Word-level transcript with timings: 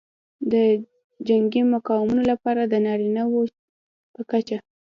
د 0.51 0.53
جنګي 1.27 1.61
مقامونو 1.73 2.21
لپاره 2.31 2.61
د 2.65 2.73
نارینه 2.85 3.23
وو 3.31 3.41
په 4.13 4.21
کچه 4.31 4.57